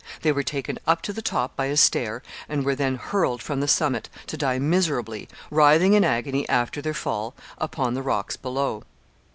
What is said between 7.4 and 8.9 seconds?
upon the rocks below.